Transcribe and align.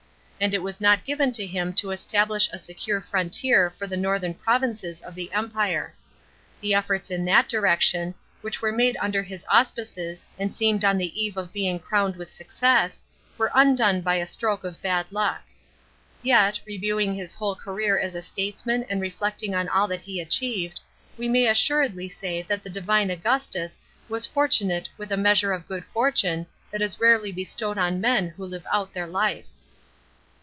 And 0.43 0.55
it 0.55 0.63
was 0.63 0.81
not 0.81 1.05
given 1.05 1.31
to 1.33 1.45
him 1.45 1.71
to 1.73 1.91
establish 1.91 2.49
a 2.51 2.57
secure 2.57 2.99
frontier 2.99 3.75
for 3.77 3.85
the 3.85 3.95
northern 3.95 4.33
provinces 4.33 4.99
of 4.99 5.15
ihe 5.15 5.29
Empire. 5.31 5.93
The 6.61 6.73
efforts 6.73 7.11
in 7.11 7.25
that 7.25 7.47
direction, 7.47 8.15
which 8.41 8.59
were 8.59 8.71
made 8.71 8.97
under 8.99 9.21
his 9.21 9.45
auspice! 9.49 10.25
and 10.39 10.51
seemed 10.51 10.83
on 10.83 10.97
the 10.97 11.21
eve 11.23 11.37
of 11.37 11.53
being 11.53 11.77
crowned 11.77 12.15
with 12.15 12.31
success, 12.31 13.03
were 13.37 13.51
undone 13.53 14.01
by 14.01 14.15
a 14.15 14.25
stroke 14.25 14.63
of 14.63 14.81
bad 14.81 15.05
luck. 15.11 15.43
Yet, 16.23 16.59
reviewing 16.65 17.13
his 17.13 17.35
whole 17.35 17.53
career 17.55 17.99
as 17.99 18.15
a 18.15 18.23
statesman 18.23 18.83
and 18.89 18.99
reflecting 18.99 19.53
on 19.53 19.69
all 19.69 19.87
that 19.89 20.01
he 20.01 20.19
achieved, 20.19 20.79
we 21.19 21.29
may 21.29 21.45
assuredly 21.45 22.09
say 22.09 22.41
that 22.41 22.63
the 22.63 22.69
Divine 22.71 23.09
Augu 23.09 23.51
tus 23.51 23.77
was 24.09 24.25
fortunate 24.25 24.89
wiih 24.97 25.11
a 25.11 25.17
measure 25.17 25.51
of 25.51 25.67
good 25.67 25.85
fortune 25.85 26.47
that 26.71 26.81
is 26.81 26.99
rarely 26.99 27.31
bestowed 27.31 27.77
on 27.77 28.01
men 28.01 28.29
who 28.29 28.43
live 28.43 28.65
out 28.71 28.91
the.r 28.95 29.05
life. 29.05 29.45